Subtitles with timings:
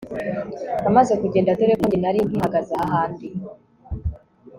[0.89, 3.27] Amaze kugenda dore ko njye nari nkihagaze hahandi